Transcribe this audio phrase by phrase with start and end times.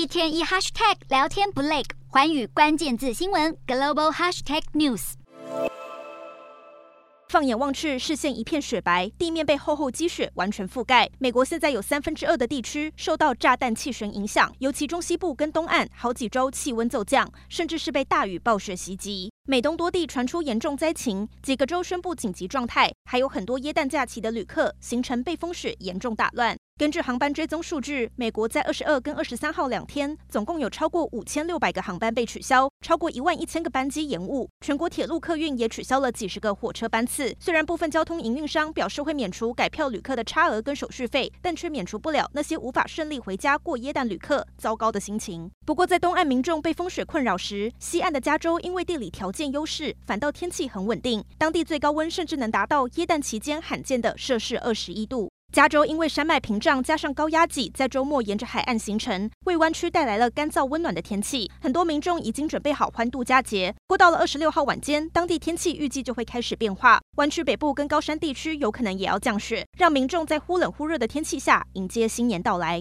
[0.00, 5.12] 一天一 hashtag 聊天不累，寰宇关键字新闻 global hashtag news。
[7.28, 11.10] 放眼望去，视线一片雪白，地面被厚厚积雪完全覆盖。
[11.18, 19.30] 美国现在有三分之二的地区受到炸弹气旋影响，尤其中西部跟东岸好几周气温骤降，甚至是被大雨暴雪袭击。
[19.46, 26.56] 美东多地传出严重灾情，几个州宣布紧急状态，还有很多耶诞假期的旅客行程被风雪严重打乱。
[26.80, 34.48] 根据航班追踪数据，美国在二十二跟二十三号两天，总共有超过五千六百个航班被取消，超过一万一千个班机延误。
[34.64, 37.36] 全国铁路客运也取消了几十个火车班次。
[37.38, 45.50] 虽然部分交通营运商表示会免除改票旅客的差额跟手续费，但却免除不了那些无法顺利回家过耶诞旅客糟糕的心情。
[45.66, 55.30] 不过，在东岸民众被风雪困扰时，西岸的加州因为地理条件优势，反倒天气很稳定，当地最高温甚至能达到耶诞期间罕见的摄氏二十一度。
[55.52, 61.50] 加州因为山脉屏障加上高压脊，在周末沿着海岸形成，为湾区带来了干燥温暖的天气。
[61.60, 63.74] 很多民众已经准备好欢度佳节。
[63.88, 72.78] 过到了二十六号晚间，当地天气预计就会开始变化，湾区北部跟高山地区有可能也要降雪，让民众在忽冷忽热的天气下迎接新年到来。